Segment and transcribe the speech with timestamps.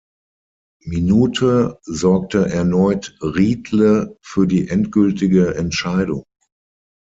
[0.83, 6.25] Minute sorgte erneut Riedle für die endgültige Entscheidung.